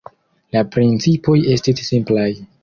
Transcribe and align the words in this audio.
La 0.55 0.63
principoj 0.75 1.37
estis 1.57 1.85
simplaj. 1.93 2.27